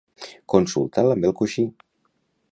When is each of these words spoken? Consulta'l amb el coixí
Consulta'l 0.53 1.13
amb 1.15 1.27
el 1.29 1.35
coixí 1.41 1.67